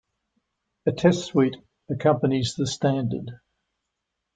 A 0.87 0.91
test 0.93 1.25
suite 1.25 1.57
accompanies 1.87 2.55
the 2.55 2.65
standard. 2.65 3.33